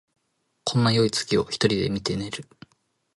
[0.63, 2.47] こんなよい月を一人で見て寝る